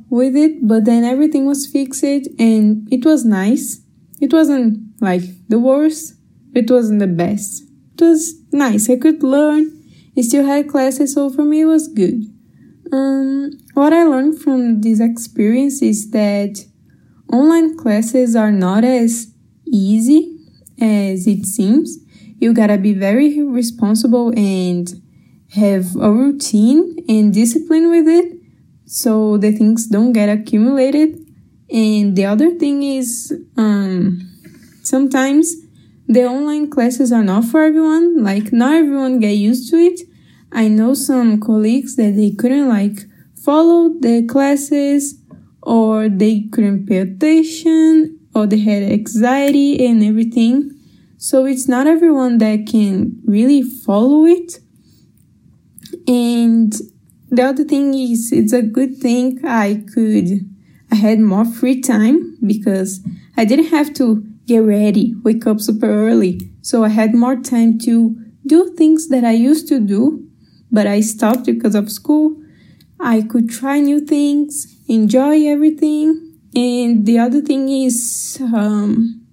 with 0.10 0.36
it. 0.36 0.68
But 0.68 0.86
then 0.86 1.04
everything 1.04 1.46
was 1.46 1.66
fixed, 1.66 2.04
and 2.04 2.88
it 2.92 3.06
was 3.06 3.24
nice. 3.24 3.82
It 4.20 4.34
wasn't 4.34 4.80
like 5.02 5.24
the 5.48 5.60
worst, 5.60 6.16
it 6.54 6.70
wasn't 6.70 7.00
the 7.00 7.08
best. 7.08 7.64
It 7.94 8.02
was 8.02 8.34
nice. 8.52 8.90
I 8.90 8.98
could 8.98 9.24
learn. 9.24 9.72
I 10.18 10.22
still 10.22 10.46
had 10.46 10.68
classes, 10.68 11.14
so 11.14 11.30
for 11.30 11.46
me 11.46 11.62
it 11.62 11.66
was 11.66 11.88
good. 11.88 12.26
Um, 12.92 13.52
what 13.74 13.94
I 13.94 14.04
learned 14.04 14.40
from 14.42 14.82
this 14.82 15.00
experience 15.00 15.82
is 15.82 16.12
that 16.12 16.66
online 17.32 17.78
classes 17.78 18.36
are 18.36 18.52
not 18.52 18.84
as 18.84 19.34
easy 19.66 20.38
as 20.80 21.28
it 21.28 21.46
seems. 21.46 21.98
You 22.40 22.54
gotta 22.54 22.78
be 22.78 22.94
very 22.94 23.42
responsible 23.42 24.30
and 24.38 24.88
have 25.52 25.96
a 25.96 26.12
routine 26.12 26.98
and 27.10 27.34
discipline 27.34 27.90
with 27.90 28.08
it 28.08 28.38
so 28.86 29.38
the 29.38 29.52
things 29.52 29.88
don't 29.88 30.14
get 30.14 30.30
accumulated. 30.30 31.20
And 31.70 32.16
the 32.16 32.26
other 32.26 32.52
thing 32.52 32.84
is, 32.84 33.34
um, 33.58 34.32
sometimes 34.84 35.56
the 36.08 36.26
online 36.26 36.70
classes 36.70 37.12
are 37.12 37.24
not 37.24 37.44
for 37.44 37.64
everyone. 37.64 38.24
Like 38.24 38.54
not 38.54 38.76
everyone 38.76 39.20
get 39.20 39.32
used 39.32 39.70
to 39.72 39.78
it. 39.78 40.02
I 40.58 40.70
know 40.70 40.96
some 40.96 41.40
colleagues 41.40 41.98
that 41.98 42.16
they 42.16 42.32
couldn't 42.32 42.68
like 42.68 43.06
follow 43.36 43.90
the 44.00 44.26
classes 44.26 45.22
or 45.62 46.10
they 46.10 46.48
couldn't 46.52 46.88
pay 46.88 46.98
attention 46.98 48.20
or 48.34 48.48
they 48.48 48.58
had 48.58 48.82
anxiety 48.82 49.86
and 49.86 50.04
everything. 50.04 50.72
So 51.18 51.46
it's 51.46 51.68
not 51.68 51.86
everyone 51.86 52.40
that 52.40 52.66
can 52.66 53.22
really 53.24 53.62
follow 53.62 54.26
it. 54.26 54.54
And 56.08 56.74
the 57.30 57.44
other 57.44 57.64
thing 57.64 57.94
is 57.94 58.32
it's 58.32 58.52
a 58.52 58.64
good 58.64 58.98
thing 58.98 59.40
I 59.46 59.84
could 59.94 60.50
I 60.92 60.96
had 60.96 61.20
more 61.20 61.46
free 61.46 61.82
time 61.82 62.36
because 62.44 63.06
I 63.36 63.46
didn't 63.46 63.68
have 63.68 63.94
to 63.96 64.26
get 64.48 64.64
ready, 64.64 65.14
wake 65.24 65.46
up 65.46 65.62
super 65.62 65.86
early. 65.88 66.50
So 66.64 66.84
I 66.84 66.90
had 66.90 67.14
more 67.14 67.36
time 67.36 67.78
to 67.80 68.16
do 68.48 68.74
things 68.76 69.10
that 69.10 69.24
I 69.24 69.34
used 69.34 69.68
to 69.68 69.80
do, 69.80 70.27
but 70.72 70.88
I 70.88 71.02
stopped 71.02 71.46
because 71.46 71.76
of 71.76 71.92
school. 71.92 72.42
I 73.00 73.22
could 73.22 73.50
try 73.50 73.80
new 73.80 74.00
things, 74.00 74.76
enjoy 74.88 75.48
everything. 75.48 76.40
And 76.56 77.06
the 77.06 77.20
other 77.20 77.42
thing 77.42 77.70
is, 77.70 78.40
um, 78.42 79.26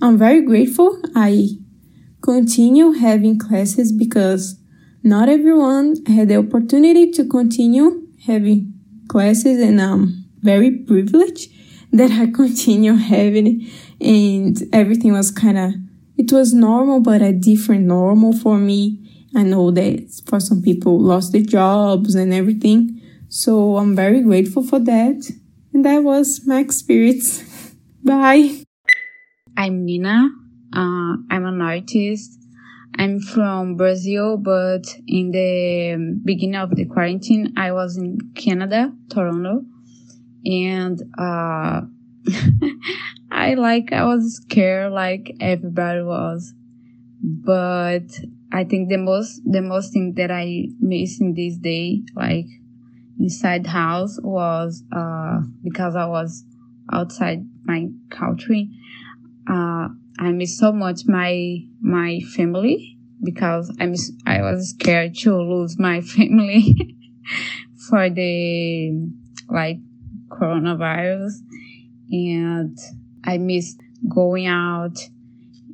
I'm 0.00 0.16
very 0.18 0.42
grateful. 0.42 1.00
I 1.14 1.48
continue 2.22 2.92
having 2.92 3.38
classes 3.38 3.92
because 3.92 4.58
not 5.02 5.28
everyone 5.28 5.96
had 6.06 6.28
the 6.28 6.36
opportunity 6.36 7.10
to 7.10 7.26
continue 7.26 8.06
having 8.26 8.72
classes 9.08 9.60
and 9.60 9.80
I'm 9.80 10.24
very 10.40 10.70
privileged 10.70 11.50
that 11.92 12.10
I 12.12 12.26
continue 12.26 12.94
having 12.94 13.68
and 14.00 14.56
everything 14.72 15.12
was 15.12 15.30
kind 15.30 15.58
of 15.58 15.72
it 16.16 16.30
was 16.32 16.54
normal 16.54 17.00
but 17.00 17.20
a 17.20 17.32
different 17.32 17.84
normal 17.84 18.32
for 18.32 18.58
me 18.58 18.98
i 19.34 19.42
know 19.42 19.70
that 19.70 20.20
for 20.26 20.40
some 20.40 20.62
people 20.62 20.98
lost 20.98 21.32
their 21.32 21.42
jobs 21.42 22.14
and 22.14 22.32
everything. 22.32 23.00
So 23.28 23.76
i'm 23.76 23.96
very 23.96 24.22
grateful 24.22 24.62
for 24.62 24.78
that. 24.80 25.30
And 25.72 25.84
that 25.84 26.02
was 26.02 26.42
my 26.46 26.60
experience. 26.60 27.42
Bye. 28.04 28.64
I'm 29.56 29.84
nina. 29.84 30.28
Uh, 30.72 31.16
i'm 31.30 31.44
an 31.44 31.60
artist. 31.60 32.38
I'm 32.98 33.20
from 33.20 33.76
brazil 33.76 34.36
but 34.36 34.84
in 35.06 35.30
the 35.30 36.20
beginning 36.24 36.56
of 36.56 36.70
the 36.76 36.84
quarantine 36.84 37.54
i 37.56 37.72
was 37.72 37.96
in 37.96 38.18
canada 38.34 38.92
toronto. 39.08 39.64
And 40.44 41.00
uh, 41.18 41.82
I 43.30 43.54
like 43.54 43.92
I 43.92 44.04
was 44.04 44.36
scared 44.36 44.92
like 44.92 45.36
everybody 45.40 46.02
was. 46.02 46.52
But 47.22 48.08
I 48.52 48.64
think 48.64 48.90
the 48.90 48.98
most 48.98 49.40
the 49.50 49.62
most 49.62 49.94
thing 49.94 50.12
that 50.16 50.30
I 50.30 50.66
miss 50.78 51.20
in 51.20 51.32
this 51.32 51.56
day, 51.56 52.02
like 52.14 52.46
inside 53.18 53.66
house 53.66 54.18
was 54.22 54.84
uh 54.92 55.40
because 55.64 55.96
I 55.96 56.04
was 56.04 56.44
outside 56.92 57.46
my 57.64 57.88
country. 58.10 58.70
Uh 59.48 59.88
I 60.18 60.32
miss 60.32 60.58
so 60.58 60.70
much 60.70 61.06
my 61.06 61.60
my 61.80 62.20
family 62.36 62.98
because 63.24 63.74
I 63.80 63.86
miss 63.86 64.12
I 64.26 64.42
was 64.42 64.70
scared 64.70 65.14
to 65.20 65.34
lose 65.34 65.78
my 65.78 66.00
family 66.16 66.96
for 67.88 68.10
the 68.10 69.10
like 69.48 69.78
coronavirus 70.28 71.32
and 72.10 72.78
I 73.24 73.38
missed 73.38 73.80
going 74.08 74.46
out 74.46 74.98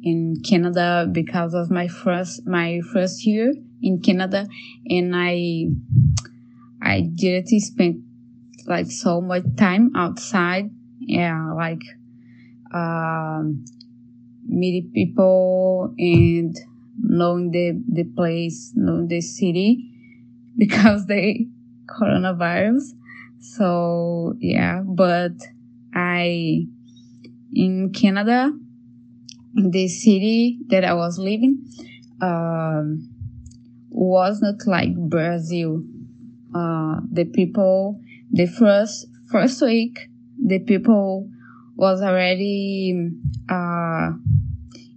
in 0.02 0.42
Canada 0.42 1.08
because 1.10 1.54
of 1.54 1.70
my 1.70 1.88
first 1.88 2.46
my 2.46 2.80
first 2.92 3.24
year 3.26 3.52
in 3.82 4.00
Canada, 4.00 4.48
and 4.88 5.14
I 5.14 5.66
I 6.80 7.00
didn't 7.00 7.48
spend 7.60 8.04
like 8.66 8.90
so 8.90 9.20
much 9.20 9.44
time 9.56 9.92
outside. 9.96 10.70
Yeah, 11.00 11.52
like 11.52 11.82
um, 12.72 13.64
meeting 14.46 14.90
people 14.94 15.94
and 15.98 16.56
knowing 16.98 17.50
the 17.50 17.82
the 17.88 18.04
place, 18.04 18.72
knowing 18.74 19.08
the 19.08 19.20
city 19.20 19.90
because 20.56 21.06
the 21.06 21.48
coronavirus. 21.86 22.92
So 23.40 24.34
yeah, 24.40 24.82
but 24.84 25.32
I 25.94 26.66
in 27.52 27.92
Canada, 27.92 28.52
the 29.58 29.88
city 29.88 30.58
that 30.68 30.84
I 30.84 30.94
was 30.94 31.18
living, 31.18 31.64
um, 32.20 33.08
was 33.90 34.40
not 34.40 34.66
like 34.66 34.94
Brazil. 34.96 35.82
Uh, 36.54 37.00
the 37.10 37.24
people, 37.24 38.00
the 38.30 38.46
first 38.46 39.06
first 39.30 39.60
week, 39.62 40.08
the 40.42 40.60
people 40.60 41.28
was 41.76 42.00
already 42.00 43.10
uh, 43.48 44.10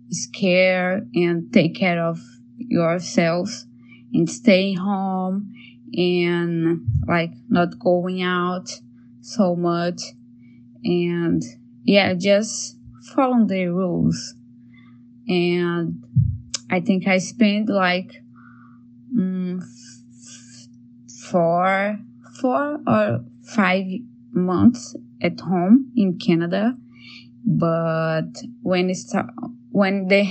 scared 0.09 1.09
and 1.13 1.51
take 1.53 1.75
care 1.75 2.03
of 2.03 2.19
yourselves 2.57 3.65
and 4.13 4.29
stay 4.29 4.73
home 4.73 5.53
and 5.93 6.85
like 7.07 7.33
not 7.49 7.77
going 7.79 8.21
out 8.21 8.69
so 9.21 9.55
much 9.55 10.01
and 10.83 11.43
yeah 11.83 12.13
just 12.13 12.77
follow 13.13 13.45
the 13.45 13.65
rules 13.67 14.35
and 15.27 16.03
i 16.69 16.79
think 16.79 17.07
i 17.07 17.17
spent 17.17 17.69
like 17.69 18.21
mm, 19.15 19.61
four 21.29 21.99
four 22.39 22.79
or 22.87 23.23
five 23.43 23.85
months 24.31 24.95
at 25.21 25.39
home 25.39 25.91
in 25.95 26.17
canada. 26.17 26.75
But 27.43 28.29
when 28.61 28.89
it 28.89 28.95
start, 28.97 29.27
when 29.71 30.07
the 30.07 30.23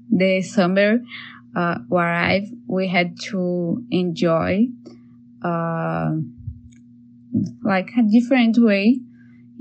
the 0.10 0.42
summer 0.42 0.98
uh, 1.56 1.78
arrived 1.90 2.52
we 2.66 2.88
had 2.88 3.18
to 3.30 3.82
enjoy 3.90 4.66
uh, 5.42 6.10
like 7.62 7.90
a 7.96 8.02
different 8.02 8.58
way 8.58 9.00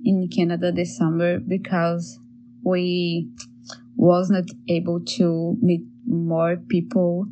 in 0.03 0.29
Canada 0.29 0.71
this 0.71 0.97
summer 0.97 1.39
because 1.39 2.19
we 2.63 3.29
was 3.95 4.29
not 4.29 4.45
able 4.67 4.99
to 5.01 5.57
meet 5.61 5.81
more 6.05 6.57
people 6.57 7.27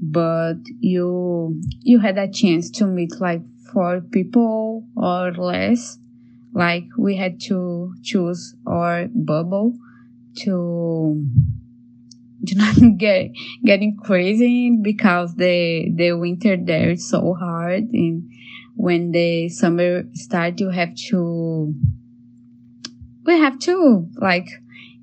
but 0.00 0.56
you 0.80 1.60
you 1.82 1.98
had 1.98 2.16
a 2.16 2.28
chance 2.28 2.70
to 2.70 2.86
meet 2.86 3.20
like 3.20 3.42
four 3.72 4.00
people 4.00 4.86
or 4.96 5.32
less. 5.32 5.98
Like 6.52 6.84
we 6.98 7.16
had 7.16 7.40
to 7.42 7.94
choose 8.02 8.56
our 8.66 9.08
bubble 9.14 9.74
to 10.38 11.26
to 12.46 12.54
not 12.56 12.76
get 12.96 13.30
getting 13.64 13.96
crazy 13.96 14.76
because 14.82 15.34
the 15.34 15.92
the 15.94 16.12
winter 16.12 16.56
there 16.56 16.90
is 16.90 17.08
so 17.08 17.34
hard 17.34 17.84
and 17.92 18.28
when 18.76 19.12
the 19.12 19.48
summer 19.50 20.04
start 20.14 20.58
you 20.58 20.70
have 20.70 20.94
to 20.94 21.74
we 23.26 23.38
have 23.38 23.58
to 23.58 24.08
like 24.16 24.48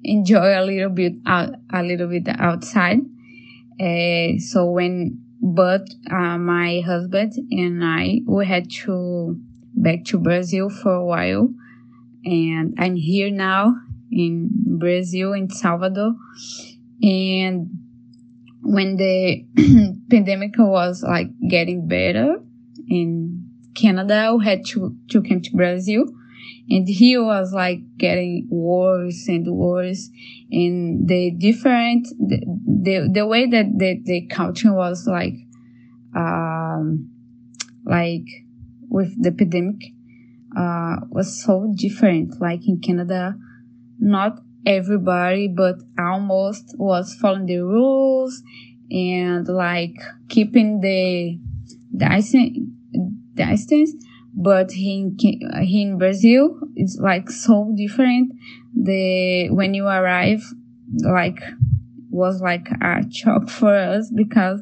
enjoy 0.07 0.59
a 0.59 0.63
little 0.65 0.89
bit 0.89 1.13
out 1.25 1.55
a 1.71 1.83
little 1.83 2.07
bit 2.07 2.27
outside. 2.27 2.99
Uh, 3.79 4.39
so 4.39 4.71
when 4.71 5.21
but 5.41 5.87
uh, 6.09 6.37
my 6.37 6.81
husband 6.85 7.33
and 7.51 7.83
I 7.83 8.21
we 8.25 8.45
had 8.45 8.71
to 8.85 9.39
back 9.77 10.03
to 10.05 10.17
Brazil 10.17 10.69
for 10.69 10.93
a 10.93 11.05
while. 11.05 11.53
And 12.25 12.75
I'm 12.77 12.95
here 12.95 13.29
now 13.31 13.75
in 14.11 14.49
Brazil 14.79 15.33
in 15.33 15.49
Salvador. 15.49 16.13
And 17.01 17.69
when 18.61 18.97
the 18.97 19.45
pandemic 20.09 20.55
was 20.57 21.03
like 21.03 21.27
getting 21.47 21.87
better 21.87 22.39
in 22.89 23.49
Canada, 23.75 24.35
we 24.37 24.45
had 24.45 24.65
to, 24.65 24.95
to 25.09 25.21
come 25.21 25.41
to 25.41 25.51
Brazil. 25.55 26.05
And 26.69 26.87
he 26.87 27.17
was 27.17 27.53
like 27.53 27.79
getting 27.97 28.47
worse 28.49 29.27
and 29.27 29.47
worse. 29.47 30.09
And 30.51 31.07
the 31.07 31.31
different, 31.31 32.07
the, 32.19 32.43
the, 32.65 33.09
the 33.13 33.25
way 33.25 33.47
that 33.49 33.65
the, 33.77 34.01
the 34.03 34.27
culture 34.27 34.73
was 34.73 35.07
like, 35.07 35.35
um, 36.15 37.09
like 37.85 38.25
with 38.89 39.21
the 39.21 39.31
pandemic, 39.31 39.93
uh, 40.57 40.97
was 41.09 41.41
so 41.43 41.71
different. 41.75 42.41
Like 42.41 42.67
in 42.67 42.79
Canada, 42.79 43.35
not 43.99 44.39
everybody, 44.65 45.47
but 45.47 45.75
almost 45.97 46.75
was 46.77 47.15
following 47.15 47.45
the 47.45 47.59
rules 47.59 48.43
and 48.91 49.47
like 49.47 49.95
keeping 50.27 50.81
the 50.81 51.39
distance. 51.95 52.57
distance. 53.33 54.06
But 54.39 54.71
in, 54.73 55.17
in 55.19 55.97
Brazil, 55.97 56.59
it's 56.75 56.97
like 57.01 57.29
so 57.31 57.73
different. 57.75 58.33
The, 58.75 59.49
when 59.49 59.73
you 59.73 59.87
arrive, 59.87 60.43
like, 61.03 61.39
was 62.11 62.39
like 62.39 62.67
a 62.81 63.01
shock 63.11 63.49
for 63.49 63.75
us 63.75 64.11
because 64.15 64.61